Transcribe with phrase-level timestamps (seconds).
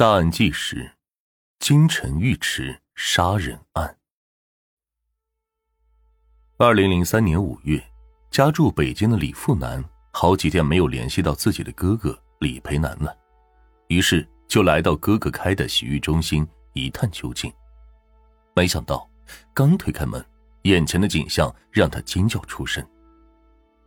[0.00, 0.90] 大案纪实：
[1.58, 3.98] 京城浴池杀人案。
[6.56, 7.84] 二零零三年五月，
[8.30, 13.14] 家住北京的李富南好几天没有联系到自己的哥哥李培南了，
[13.88, 17.52] 于是就来到哥哥开的洗浴中心一探究竟。
[18.56, 19.06] 没想到，
[19.52, 20.24] 刚推开门，
[20.62, 22.82] 眼前的景象让他惊叫出声。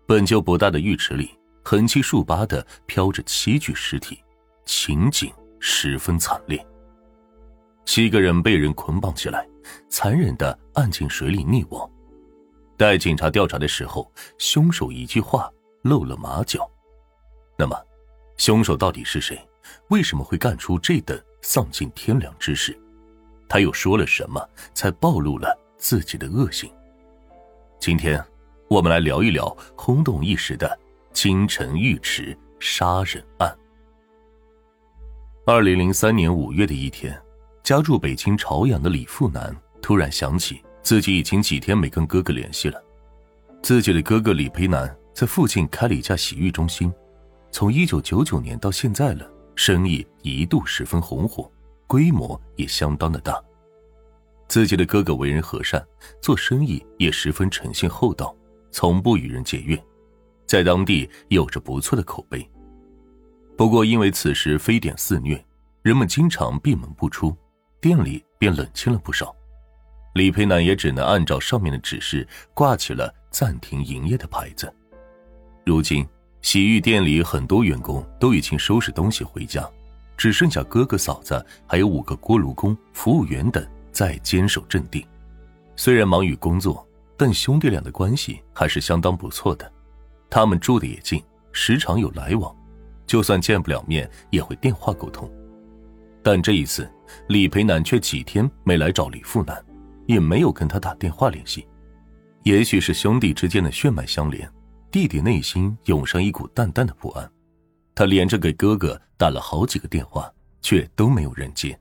[0.06, 1.32] 本就不大的浴池里，
[1.64, 4.24] 横七竖八的飘着七具尸体，
[4.64, 5.34] 情景
[5.66, 6.64] 十分惨烈。
[7.86, 9.48] 七个人被人捆绑起来，
[9.88, 11.90] 残忍的按进水里溺亡。
[12.76, 15.50] 待警察调查的时候，凶手一句话
[15.84, 16.70] 露了马脚。
[17.58, 17.82] 那么，
[18.36, 19.40] 凶手到底是谁？
[19.88, 22.78] 为什么会干出这等丧尽天良之事？
[23.48, 26.70] 他又说了什么，才暴露了自己的恶行？
[27.80, 28.22] 今天，
[28.68, 30.78] 我们来聊一聊轰动一时的
[31.14, 33.58] 金城浴池杀人案。
[35.46, 37.22] 二零零三年五月的一天，
[37.64, 40.62] 家住北京朝阳的李富南突然想起。
[40.82, 42.82] 自己已经几天没跟哥哥联系了。
[43.62, 46.92] 自己的哥哥李培南在附近开了一家洗浴中心，
[47.52, 51.52] 从一九九九年到现在了，生意一度十分红火，
[51.88, 53.42] 规模也相当的大。
[54.48, 55.86] 自己的哥哥为人和善，
[56.22, 58.34] 做生意也十分诚信厚道，
[58.72, 59.82] 从不与人结怨，
[60.46, 62.50] 在当地有着不错的口碑。
[63.56, 65.44] 不过因为此时非典肆虐，
[65.82, 67.36] 人们经常闭门不出，
[67.80, 69.36] 店里便冷清了不少。
[70.16, 74.72] 李培南也只能按照上面的指示挂起了暂停营业的牌子。
[75.66, 76.06] 如今，
[76.42, 79.68] 洗浴店里很多员工都已经收拾东西回家，
[80.18, 85.08] 只剩下哥哥、嫂子还有五个锅炉工、服务员等在坚守阵地。
[85.76, 89.72] 虽然忙于工作，但兄弟俩的关系还是相当不错的。
[90.30, 92.56] 他们住的也近，时常有来往，
[93.06, 95.32] 就算见不了面，也会电话沟通。
[96.22, 96.90] 但这一次，
[97.28, 99.64] 李培南却几天没来找李富南。
[100.06, 101.66] 也没有跟他打电话联系，
[102.44, 104.52] 也许是兄弟之间的血脉相连，
[104.92, 107.32] 弟弟内心涌上一股淡淡的不安。
[107.96, 110.30] 他连着给哥哥打了好几个电话，
[110.62, 111.80] 却都没有人接。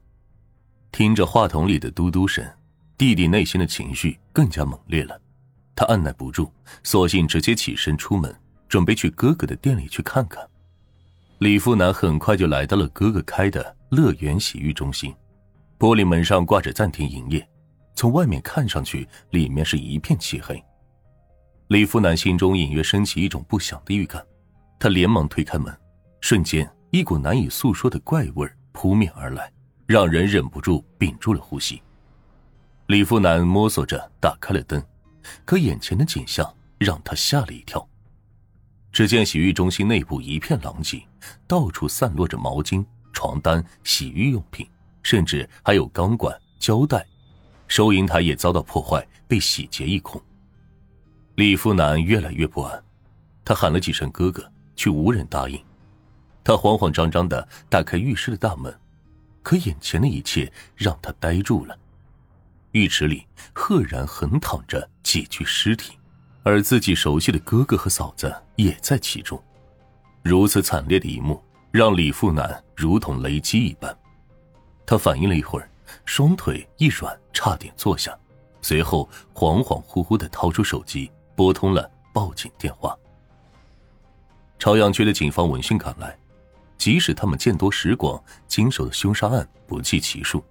[0.92, 2.48] 听着话筒里的嘟嘟声，
[2.96, 5.20] 弟弟内心的情绪更加猛烈了。
[5.74, 6.48] 他按耐不住，
[6.84, 8.32] 索性直接起身出门，
[8.68, 10.48] 准备去哥哥的店里去看看。
[11.42, 15.12] 李富南很快就来到了哥哥开的乐园洗浴中心，
[15.76, 17.44] 玻璃门上挂着暂停营业。
[17.96, 20.62] 从外面看上去，里面是一片漆黑。
[21.66, 24.24] 李富南心中隐约升起一种不祥的预感，
[24.78, 25.76] 他连忙推开门，
[26.20, 29.52] 瞬间一股难以诉说的怪味扑面而来，
[29.84, 31.82] 让人忍不住屏住了呼吸。
[32.86, 34.80] 李富南摸索着打开了灯，
[35.44, 36.48] 可眼前的景象
[36.78, 37.84] 让他吓了一跳。
[38.92, 41.02] 只见洗浴中心内部一片狼藉，
[41.46, 44.68] 到处散落着毛巾、床单、洗浴用品，
[45.02, 47.04] 甚至还有钢管、胶带。
[47.68, 50.20] 收银台也遭到破坏，被洗劫一空。
[51.36, 52.84] 李富南越来越不安，
[53.42, 55.58] 他喊了几声“哥哥”，却无人答应。
[56.44, 58.78] 他慌慌张张的打开浴室的大门，
[59.42, 61.74] 可眼前的一切让他呆住了。
[62.72, 65.94] 浴池里赫然横躺着几具尸体，
[66.42, 69.42] 而自己熟悉的哥哥和嫂子也在其中。
[70.22, 73.96] 如此惨烈的一幕，让李富南如同雷击一般。
[74.86, 75.68] 他反应了一会儿。
[76.06, 78.16] 双腿一软，差点坐下，
[78.62, 82.96] 随后恍恍惚惚的掏出手机，拨通了报警电话。
[84.58, 86.16] 朝阳区的警方闻讯赶来，
[86.78, 90.42] 即使他们见多识广，经手的凶杀案不计其数，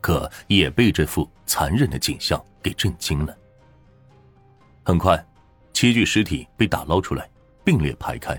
[0.00, 3.36] 可也被这幅残忍的景象给震惊了。
[4.82, 5.24] 很快，
[5.80, 7.30] 七具尸体被打捞出来，
[7.62, 8.36] 并列排开，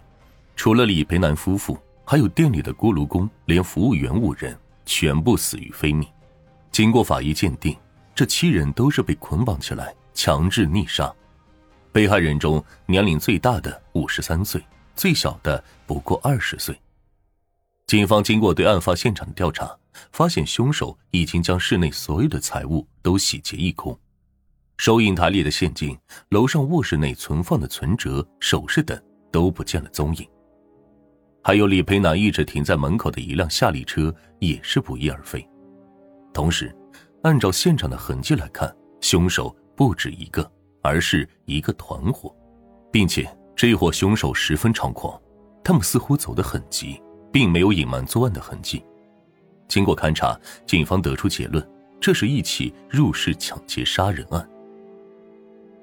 [0.57, 6.05] 除了李培南夫妇，还有店里的锅炉工，连服务员五人全部死于非命。
[6.69, 7.73] 经过法医鉴定，
[8.13, 11.09] 这七人都是被捆绑起来强制溺杀。
[11.93, 14.61] 被害人中，年龄最大的五十三岁，
[14.93, 16.77] 最小的不过二十岁。
[17.87, 19.73] 警方经过对案发现场的调查，
[20.11, 23.97] 发现凶手已经将室内所有的财物都洗劫一空，
[24.79, 25.93] 收银台里的现金、
[26.29, 28.97] 楼上卧室内存放的存折、首饰等
[29.29, 30.25] 都不见了踪影。
[31.43, 35.45] 还有李培南一直停在门口的一辆夏利车也是不翼而飞。
[36.33, 36.73] 同时，
[37.23, 40.49] 按照现场的痕迹来看，凶手不止一个，
[40.81, 42.33] 而是一个团伙，
[42.89, 45.21] 并且这伙凶手十分猖狂，
[45.61, 47.01] 他们似乎走得很急，
[47.33, 48.81] 并没有隐瞒作案的痕迹。
[49.67, 54.49] 经过勘查，警方得出结论，这是一起入室抢劫杀人案。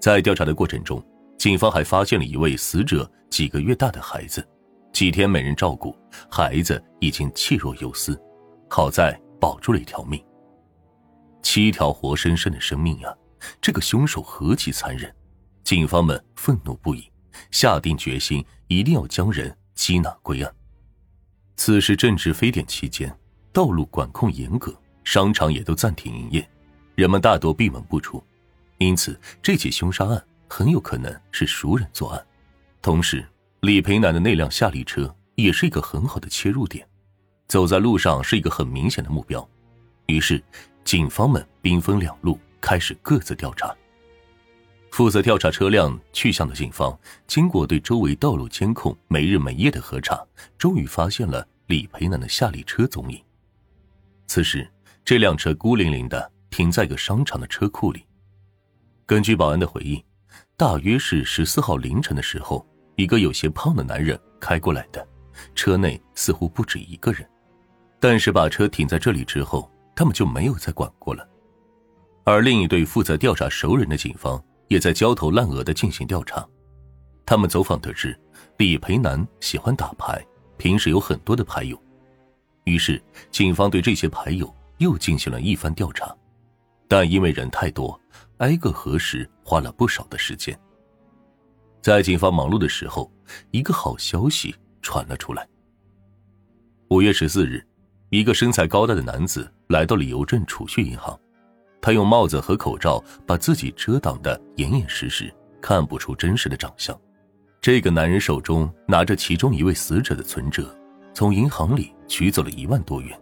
[0.06, 1.04] 在调查的过程中，
[1.36, 4.48] 警方还发现了一位死者几个月大的孩子，
[4.92, 5.96] 几天没人照顾，
[6.30, 8.16] 孩子已经气若游丝。
[8.70, 10.24] 好在保住了一条命。
[11.42, 13.12] 七条活生生的生命啊！
[13.60, 15.12] 这个凶手何其残忍！
[15.64, 17.10] 警方们愤怒不已，
[17.50, 20.54] 下定决心一定要将人缉拿归案。
[21.56, 23.12] 此时正值非典期间，
[23.52, 24.72] 道路管控严格，
[25.02, 26.48] 商场也都暂停营业，
[26.94, 28.22] 人们大多闭门不出，
[28.78, 32.26] 因此这起凶杀案很有可能是熟人作案。
[32.82, 33.26] 同时，
[33.60, 36.86] 李培南的那辆夏利车也是一个很好的切入点，
[37.48, 39.46] 走在路上是一个很明显的目标。
[40.06, 40.42] 于是，
[40.84, 43.74] 警方们兵分两路，开始各自调查。
[44.92, 46.96] 负责调查车辆去向的警方，
[47.26, 50.24] 经过对周围道路监控没日没夜的核查，
[50.56, 53.20] 终于发现了李培南的夏利车踪影。
[54.26, 54.70] 此时，
[55.04, 58.05] 这辆车孤零零的停在一个商场的车库里。
[59.06, 60.04] 根据保安的回忆，
[60.56, 62.66] 大约是十四号凌晨的时候，
[62.96, 65.06] 一个有些胖的男人开过来的，
[65.54, 67.24] 车内似乎不止一个人。
[68.00, 71.26] 但是把车停在这里之后，他们就没有再管过了。
[72.24, 74.42] 而另一队负责调查熟人的警方。
[74.68, 76.44] 也在焦头烂额的进行调查。
[77.24, 78.18] 他们走访得知，
[78.56, 80.20] 李培南喜欢打牌，
[80.56, 81.80] 平时有很多的牌友。
[82.64, 83.00] 于是，
[83.30, 86.12] 警方对这些牌友又进行了一番调查，
[86.88, 87.96] 但因为人太多，
[88.38, 90.58] 挨个核实花了不少的时间。
[91.80, 93.10] 在警方忙碌的时候，
[93.50, 95.46] 一个好消息传了出来。
[96.88, 97.64] 五月十四日，
[98.10, 101.18] 一个身材高大的男子来到了邮政储蓄银行。
[101.80, 106.98] 他用帽子和口罩把自己遮挡的严严实实，看不出真实的长相。
[107.60, 110.76] 这个男人手中拿着其中一位死者的存折，
[111.14, 113.20] 从银行里取走了一万多元。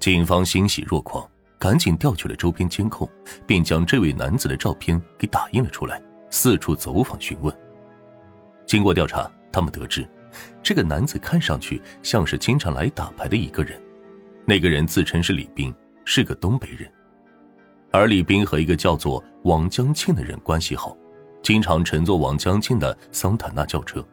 [0.00, 1.28] 警方欣喜若狂，
[1.58, 3.08] 赶紧调取了周边监控，
[3.46, 6.00] 并将这位男子的照片给打印了出来，
[6.30, 7.54] 四处走访询问。
[8.64, 10.08] 经过调查，他们得知，
[10.62, 13.80] 这个男子看上去像是经常来打牌的一个人。
[14.44, 15.74] 那个人自称是李斌，
[16.04, 16.90] 是个东北人。
[17.90, 20.96] 而李斌和一个叫做王江庆的人关系好，
[21.42, 24.06] 经常乘坐王江庆的桑塔纳轿车。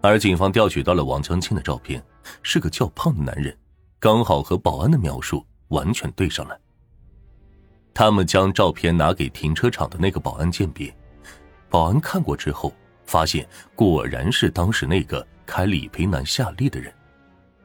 [0.00, 2.02] 而警方调取到了王江庆的照片，
[2.42, 3.56] 是个较胖的男人，
[4.00, 6.58] 刚好和保安的描述完全对上了。
[7.92, 10.94] 他们将照片拿给停车场的那个保安鉴别，
[11.68, 12.72] 保安看过之后，
[13.04, 16.90] 发现果然是当时那个开李培南夏利的人。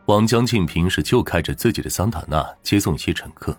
[0.08, 3.58] 王江庆平时就开着自己的桑塔纳接送一些乘客。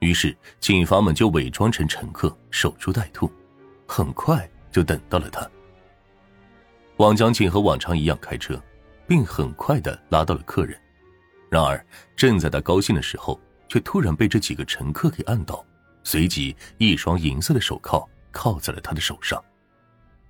[0.00, 3.30] 于是，警方们就伪装成乘客，守株待兔，
[3.86, 5.48] 很快就等到了他。
[6.98, 8.62] 王江庆和往常一样开车，
[9.06, 10.78] 并很快的拉到了客人。
[11.50, 11.84] 然而，
[12.14, 15.64] 正在他高兴的时候，却突然被这几个乘客给按倒，
[16.02, 19.42] 随即一双银色的手铐铐在了他的手上。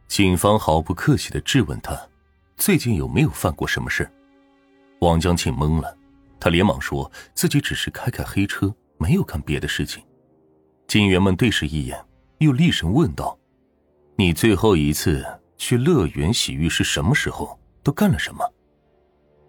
[0.09, 2.01] 警方毫不客气的质问他
[2.57, 4.11] ：“最近有没有犯过什么事？”
[5.01, 5.97] 王江庆懵了，
[6.41, 8.75] 他连忙说自己只是开开黑车。
[8.99, 10.03] 没有干别的事情，
[10.89, 12.03] 警员们对视一眼，
[12.39, 13.39] 又厉声问道
[14.17, 15.23] ：“你最后一次
[15.59, 17.61] 去乐园洗浴是什么时候？
[17.83, 18.51] 都干了什么？”“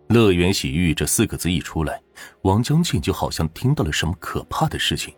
[0.07, 2.01] 乐园洗浴”这四个字一出来，
[2.44, 5.13] 王江庆就好像听到了什么可怕的事情，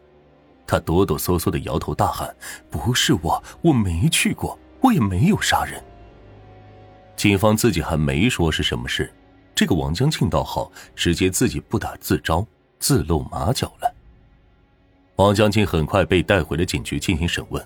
[0.65, 2.35] 他哆哆嗦嗦的摇头大喊
[2.69, 5.83] ：“不是我，我没去过，我也没有杀人。”
[7.15, 9.13] 警方自己还没说是什么事，
[9.53, 12.45] 这个王江庆倒好，直接自己不打自招，
[12.79, 13.95] 自露马脚了。
[15.17, 17.63] 王江庆很快被带回了警局进行审问，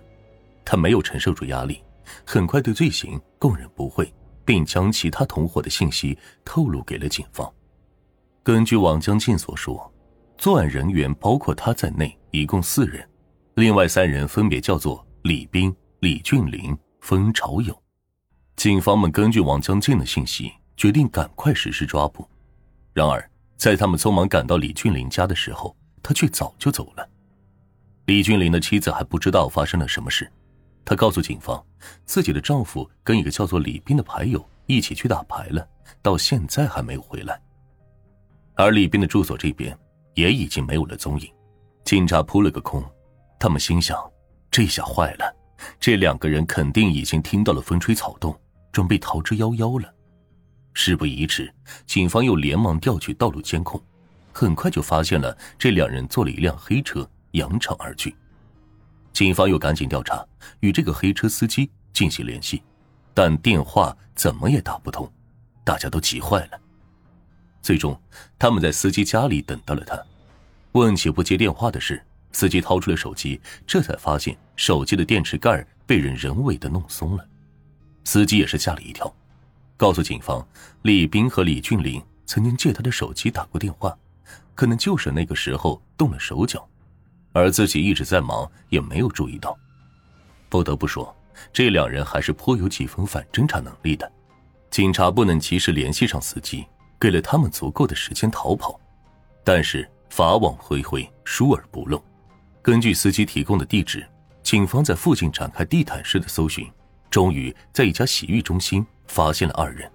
[0.65, 1.83] 他没有承受住压力，
[2.25, 4.11] 很快对罪行供认不讳，
[4.45, 7.51] 并将其他同伙的信息透露给了警方。
[8.43, 9.91] 根据王江进所说，
[10.37, 13.07] 作案人员包括他在内一共四人，
[13.55, 17.75] 另外三人分别叫做李斌、李俊林、封朝勇。
[18.55, 22.27] 警方们根据王江进的信息，决定赶快实施抓捕。
[22.93, 27.09] 然而，在他们匆忙赶到李俊林家的时候，他却早就走了。
[28.05, 30.29] 李俊林的妻子还不知道发生了什么事，
[30.85, 31.63] 她告诉警方，
[32.05, 35.67] 自己的丈夫跟一个叫做李斌的牌友一起去打牌了，
[36.01, 37.41] 到现在还没有回来。
[38.55, 39.77] 而李斌的住所这边
[40.13, 41.31] 也已经没有了踪影，
[41.83, 42.83] 警察扑了个空。
[43.39, 43.97] 他们心想，
[44.51, 45.35] 这下坏了，
[45.79, 48.37] 这两个人肯定已经听到了风吹草动，
[48.71, 49.93] 准备逃之夭夭了。
[50.73, 51.53] 事不宜迟，
[51.85, 53.81] 警方又连忙调取道路监控，
[54.31, 57.09] 很快就发现了这两人坐了一辆黑车。
[57.33, 58.15] 扬长而去，
[59.13, 60.25] 警方又赶紧调查，
[60.61, 62.63] 与这个黑车司机进行联系，
[63.13, 65.09] 但电话怎么也打不通，
[65.63, 66.59] 大家都急坏了。
[67.61, 67.97] 最终，
[68.39, 70.03] 他们在司机家里等到了他，
[70.71, 77.23] 问起不接电话的事，司机掏出了手机，这才发现手机的电池盖被人人为的弄松了。
[78.03, 79.13] 司机也是吓了一跳，
[79.77, 80.45] 告诉警方，
[80.81, 83.95] 李斌和李俊林曾经借他的手机打过电话，
[84.55, 86.67] 可能就是那个时候动了手脚，
[87.33, 89.57] 而自己一直在忙，也没有注意到。
[90.47, 91.13] 不得不说，
[91.51, 94.09] 这两人还是颇有几分反侦查能力的。
[94.71, 96.65] 警察不能及时联系上司机，
[96.99, 98.79] 给了他们足够的时间逃跑，
[99.43, 102.01] 但是法网恢恢，疏而不漏。
[102.61, 104.07] 根据司机提供的地址，
[104.41, 106.71] 警方在附近展开地毯式的搜寻，
[107.09, 109.91] 终于在一家洗浴中心发现了二人。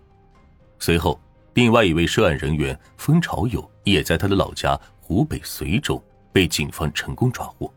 [0.78, 1.18] 随后。
[1.54, 6.00] 另外一位涉案人员风朝友也在他的老家湖北随州
[6.38, 7.68] 被警方成功抓获。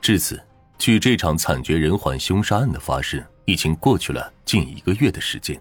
[0.00, 0.44] 至此，
[0.76, 5.56] 距这场惨绝人寰凶杀案的发生已经过去了近一个月的时间。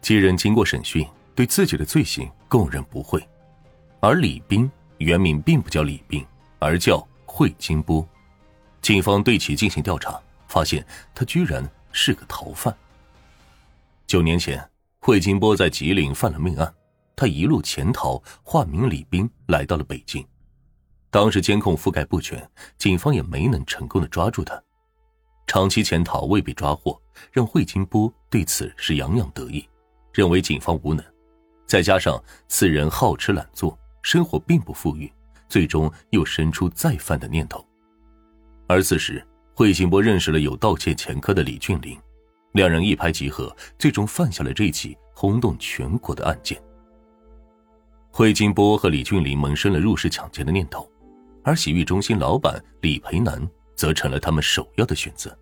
[0.00, 3.22] 几人经过审讯，对自己的罪行供认不讳。
[4.00, 6.24] 而李斌原名并不叫李斌，
[6.58, 8.08] 而叫惠金波。
[8.80, 10.82] 警方对其进行调查，发现
[11.14, 12.74] 他居然是个逃犯。
[14.06, 14.66] 九年前，
[15.00, 16.74] 惠金波在吉林犯了命案。
[17.14, 20.26] 他一路潜逃，化名李斌来到了北京。
[21.10, 22.46] 当时监控覆盖不全，
[22.76, 24.62] 警方也没能成功的抓住他。
[25.46, 27.00] 长期潜逃未被抓获，
[27.32, 29.66] 让惠金波对此是洋洋得意，
[30.12, 31.02] 认为警方无能。
[31.66, 35.10] 再加上此人好吃懒做，生活并不富裕，
[35.48, 37.66] 最终又生出再犯的念头。
[38.66, 41.98] 而此时，惠金波认识了有盗窃前科的李俊林，
[42.52, 46.62] 两人一拍即合，最终犯下了这起轰动全国的案件。
[48.10, 50.90] 惠金波和李俊林萌生了入室抢劫的念头，
[51.48, 53.40] 而洗浴中心老板李培南
[53.74, 55.34] 则成了他们首要的选择。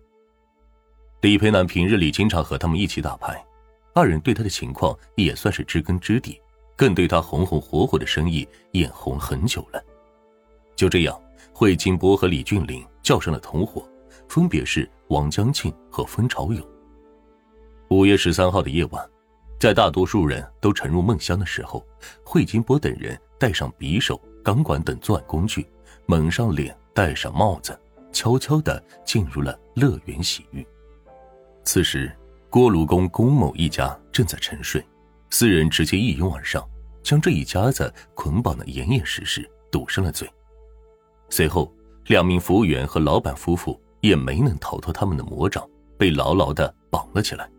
[1.19, 3.45] 李培南平日里经常和他们一起打牌，
[3.93, 6.41] 二人对他的情况也算是知根知底，
[6.77, 9.83] 更对他红红火火的生意眼红很久了。
[10.77, 11.21] 就这样，
[11.51, 13.85] 惠金波和李俊林叫上了同伙，
[14.29, 16.65] 分别是王江庆和风朝勇。
[17.89, 19.05] 五月十三号的夜晚。
[19.59, 21.85] 在大多数人都沉入梦乡的时候，
[22.23, 25.67] 惠金波等人带上匕首、钢管等作案工具，
[26.09, 27.77] 蒙上脸，戴上帽子，
[28.13, 30.65] 悄悄地进入了乐园洗浴。
[31.65, 32.09] 此时，
[32.49, 34.81] 锅炉工龚某一家正在沉睡，
[35.29, 36.65] 四人直接一拥而上，
[37.03, 40.25] 将这一家子捆绑的严严实实，堵上了嘴。
[41.29, 41.69] 随后，
[42.05, 47.49] 两名服务员和老板夫妇也没能逃脱他们的魔掌，被牢牢地绑了起来。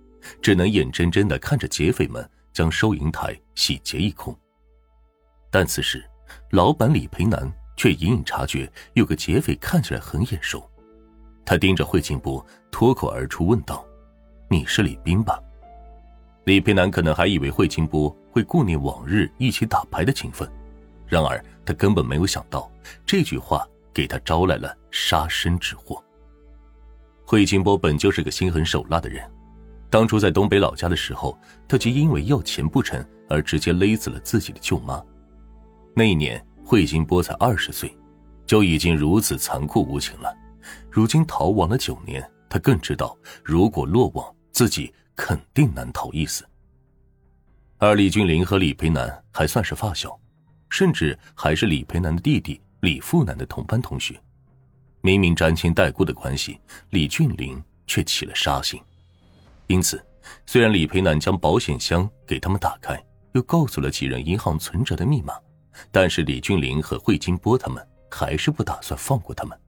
[0.41, 4.35] 只能眼睁睁的看着劫匪们将收银台洗劫一空。
[5.51, 6.03] 但此时，
[6.51, 10.69] 老板李培南却隐隐察觉有个劫匪看起来很眼熟，
[11.45, 13.87] 他盯着惠金波，脱口而出问道
[14.51, 15.41] ：“你是李斌吧？”
[16.45, 20.51] 李培南可能还以为惠金波会顾念往日一起打牌的情分，
[21.07, 22.69] 然而他根本没有想到
[23.07, 26.03] 这句话给他招来了杀身之祸。
[27.25, 29.23] 惠金波本就是个心狠手辣的人。
[29.89, 35.01] 当初在东北老家的时候，他就因为要钱不成而直接勒死了自己的舅妈。
[35.95, 37.91] 那一年，惠金波才二十岁，
[38.45, 40.37] 就已经如此残酷无情了。
[40.91, 46.45] 如今逃亡了九年，他更知道，如果落网，自己肯定难逃一死。
[47.79, 50.15] 而李俊林和李培南还算是发小，
[50.69, 54.21] 甚至还是李培南的弟弟李富南的同班同学。
[55.01, 56.61] 明明沾亲带故的关系，
[56.91, 58.79] 李俊林却起了杀心。
[59.69, 60.05] 因此，
[60.45, 65.33] 虽然李培南将保险箱给他们打开，又告诉了几人银行存折的密码，
[65.91, 69.59] 但是李俊林和惠金波他们还是不打算放过他们。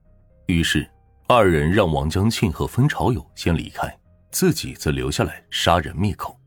[0.47, 0.89] 于是，
[1.27, 3.97] 二人让王江庆和风朝友先离开，
[4.31, 6.37] 自己则留下来杀人灭口。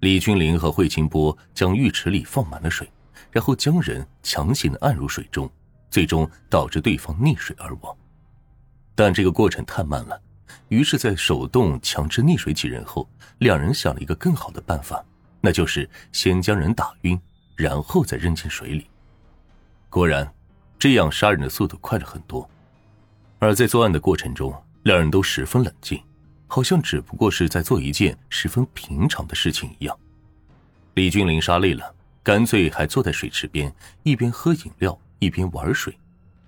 [0.00, 2.90] 李俊林和惠金波将浴池里放满了水，
[3.30, 5.50] 然后将人强行按入水中，
[5.90, 7.94] 最终导致对方溺水而亡。
[8.94, 10.18] 但这个过程太慢了。
[10.68, 13.08] 于是，在手动强制溺水几人后，
[13.38, 15.04] 两人想了一个更好的办法，
[15.40, 17.20] 那就是先将人打晕，
[17.60, 18.86] 然后再扔进水里。
[19.90, 20.32] 果然，
[20.78, 22.48] 这样杀人的速度快了很多。
[23.38, 24.50] 而在作案的过程中，
[24.84, 26.02] 两人都十分冷静，
[26.46, 29.98] 好像只不过是在做一件十分平常的事情一样。
[30.94, 33.70] 李俊林杀累了，干脆还坐在水池边，
[34.04, 35.94] 一边喝饮料一边玩水，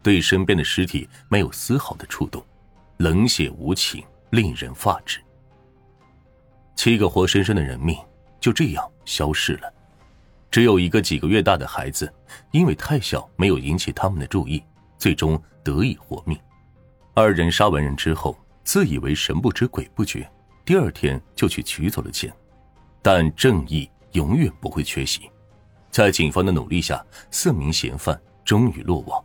[0.02, 2.42] 对身边的尸体没有丝毫的触动。
[2.96, 5.20] 冷血无情，令人发指。
[6.74, 7.98] 七个活生生的人命
[8.40, 9.72] 就这样消失了，
[10.52, 12.12] 只有一个几个月大的孩子，
[12.52, 14.62] 因为太小没有引起他们的注意，
[14.98, 16.38] 最终得以活命。
[17.14, 20.30] 二人杀完人之后，自以为神不知鬼不觉，
[20.64, 22.32] 第二天就去取走了钱。
[23.00, 25.22] 但正义永远不会缺席，
[25.90, 29.24] 在警方的努力下，四名嫌犯终于落网。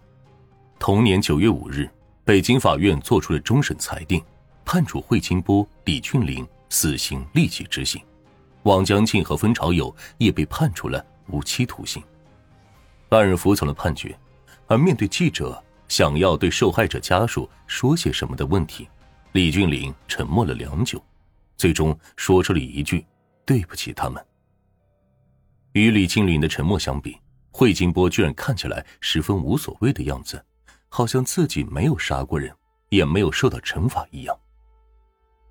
[0.80, 1.88] 同年九月五日。
[2.24, 4.22] 北京法院作出了终审裁定，
[4.66, 8.02] 判处惠金波、李俊林死刑立即执行，
[8.64, 12.02] 王江庆和风朝友也被判处了无期徒刑。
[13.10, 14.18] 二人服从了判决，
[14.68, 18.88] 而面对记者想要对受害者家属说些什么的问题，
[19.32, 21.02] 李俊林沉默了良久，
[21.56, 23.06] 最终说出了一句
[23.46, 24.24] ：“对不起，他们。”
[25.74, 27.18] 与李俊林的沉默相比，
[27.52, 30.44] 惠金波居然看起来十分无所谓的样子，
[30.90, 32.54] 好像自己没有杀过人，
[32.90, 34.38] 也没有受到惩罚一样。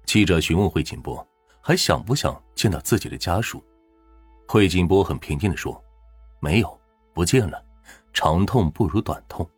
[0.04, 1.26] 记者询问惠金波，
[1.60, 3.64] 还想不想见到自己的家属？
[4.48, 5.82] 惠金波很平静的说
[6.40, 6.80] ：“没有，
[7.12, 7.62] 不见了。
[8.12, 9.48] 长痛不如短痛。”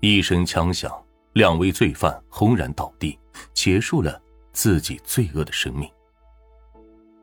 [0.00, 0.92] 一声枪响，
[1.32, 3.18] 两位罪犯轰然倒地，
[3.54, 4.20] 结束了
[4.52, 5.90] 自己罪恶的生命。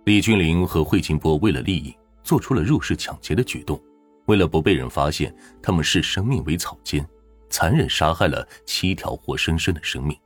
[0.06, 3.80] 李俊林和惠金波为了利益，做出了入室抢劫的举动。
[4.26, 7.06] 为了不被人发现，他们视生命为草芥，
[7.50, 10.18] 残忍杀害了七条活生生的生命。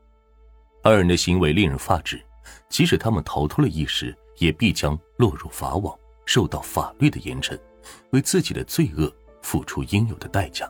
[0.84, 2.24] 二人的行为令人发指，
[2.70, 4.16] 即使他们逃脱了一时。
[4.38, 7.58] 也必将落入法网，受到法律的严惩，
[8.12, 10.70] 为自己的罪恶付出应有的代价。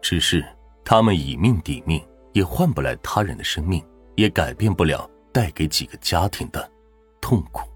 [0.00, 0.44] 只是
[0.84, 2.02] 他们以命抵命，
[2.32, 3.84] 也换不来他人的生命，
[4.16, 6.70] 也改变不了带给几个家庭的
[7.20, 7.68] 痛苦。